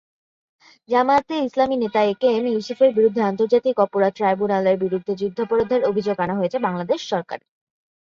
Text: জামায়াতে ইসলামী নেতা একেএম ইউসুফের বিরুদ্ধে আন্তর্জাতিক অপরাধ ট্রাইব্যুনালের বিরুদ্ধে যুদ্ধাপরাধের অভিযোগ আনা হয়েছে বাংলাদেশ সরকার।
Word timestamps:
জামায়াতে 0.89 1.35
ইসলামী 1.39 1.75
নেতা 1.77 2.01
একেএম 2.05 2.45
ইউসুফের 2.47 2.91
বিরুদ্ধে 2.97 3.21
আন্তর্জাতিক 3.23 3.75
অপরাধ 3.85 4.11
ট্রাইব্যুনালের 4.17 4.77
বিরুদ্ধে 4.83 5.13
যুদ্ধাপরাধের 5.21 5.81
অভিযোগ 5.89 6.15
আনা 6.19 6.35
হয়েছে 6.39 6.57
বাংলাদেশ 6.67 6.99
সরকার। 7.11 7.39